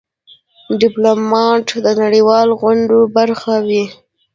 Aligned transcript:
ډيپلومات 0.81 1.67
د 1.85 1.87
نړېوالو 2.01 2.53
غونډو 2.61 2.97
برخه 3.15 3.53
وي. 3.67 3.83